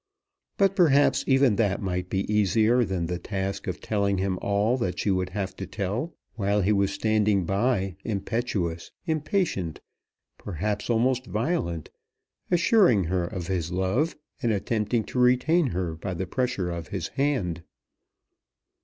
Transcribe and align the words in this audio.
But 0.57 0.75
perhaps 0.75 1.23
even 1.27 1.57
that 1.57 1.79
might 1.79 2.09
be 2.09 2.21
easier 2.33 2.83
than 2.83 3.05
the 3.05 3.19
task 3.19 3.67
of 3.67 3.79
telling 3.79 4.17
him 4.17 4.39
all 4.41 4.75
that 4.77 4.97
she 4.97 5.11
would 5.11 5.29
have 5.29 5.55
to 5.57 5.67
tell, 5.67 6.15
while 6.33 6.61
he 6.63 6.71
was 6.71 6.91
standing 6.91 7.45
by, 7.45 7.97
impetuous, 8.03 8.89
impatient, 9.05 9.79
perhaps 10.39 10.89
almost 10.89 11.27
violent, 11.27 11.91
assuring 12.49 13.03
her 13.03 13.25
of 13.25 13.45
his 13.45 13.71
love, 13.71 14.15
and 14.41 14.51
attempting 14.51 15.03
to 15.03 15.19
retain 15.19 15.67
her 15.67 15.93
by 15.93 16.15
the 16.15 16.25
pressure 16.25 16.71
of 16.71 16.87
his 16.87 17.09
hand. 17.09 17.61